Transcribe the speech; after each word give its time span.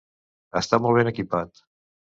Està 0.61 0.81
molt 0.87 0.99
ben 1.01 1.13
equipat. 1.15 1.67